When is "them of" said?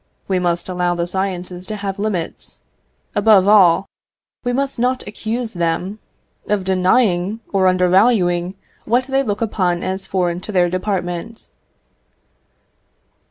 5.53-6.63